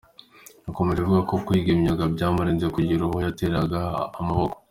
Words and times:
Yakomeje 0.65 0.99
avuga 1.01 1.21
ko 1.29 1.35
kwiga 1.45 1.69
imyuga 1.75 2.03
byamurinze 2.13 2.65
kugira 2.75 3.01
uwo 3.03 3.17
yategera 3.25 3.59
amaboko. 4.19 4.55